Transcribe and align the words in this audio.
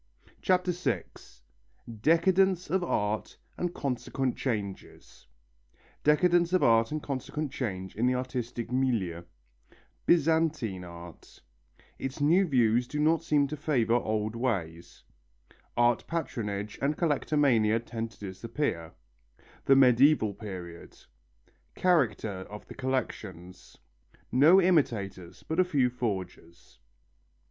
CHAPTER 0.41 0.71
VI 0.71 1.03
DECADENCE 2.01 2.71
OF 2.71 2.83
ART 2.83 3.37
AND 3.55 3.71
CONSEQUENT 3.75 4.35
CHANGES 4.35 5.27
Decadence 6.03 6.53
of 6.53 6.63
art 6.63 6.91
and 6.91 7.03
consequent 7.03 7.51
change 7.51 7.95
in 7.95 8.07
the 8.07 8.15
artistic 8.15 8.71
milieu 8.71 9.21
Byzantine 10.07 10.83
art 10.83 11.43
Its 11.99 12.19
new 12.19 12.47
views 12.47 12.87
do 12.87 12.99
not 12.99 13.21
seem 13.21 13.45
to 13.49 13.55
favour 13.55 13.93
old 13.93 14.35
ways 14.35 15.03
Art 15.77 16.07
patronage 16.07 16.79
and 16.81 16.97
collectomania 16.97 17.79
tend 17.85 18.09
to 18.09 18.19
disappear 18.25 18.93
The 19.65 19.75
medieval 19.75 20.33
period 20.33 20.97
Character 21.75 22.39
of 22.49 22.65
the 22.67 22.73
collections 22.73 23.77
No 24.31 24.59
imitators 24.59 25.43
but 25.47 25.59
a 25.59 25.63
few 25.63 25.91
forgers. 25.91 26.79